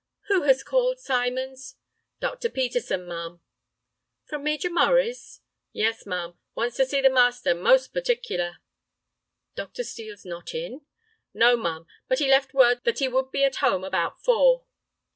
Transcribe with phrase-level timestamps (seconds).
[0.29, 1.75] "Who has called, Symons?"
[2.19, 2.49] "Dr.
[2.49, 3.39] Peterson, ma'am."
[4.25, 5.41] "From Major Murray's?"
[5.73, 8.57] "Yes, ma'am; wants to see the master, most particular."
[9.53, 9.83] "Dr.
[9.83, 10.81] Steel's not in?"
[11.35, 14.65] "No, ma'am, but he left word that he would be at home about four."